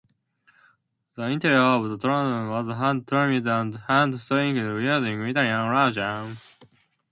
The 1.13 1.21
interior 1.25 1.59
of 1.59 1.87
the 1.87 1.95
Tramonto 1.95 2.49
was 2.49 2.75
hand 2.79 3.07
trimmed 3.07 3.45
and 3.47 3.75
hand 3.87 4.19
stitched 4.19 4.55
using 4.57 5.21
Italian 5.21 5.71
leather. 5.71 6.35